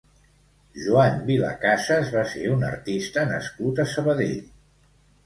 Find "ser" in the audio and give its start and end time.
2.31-2.45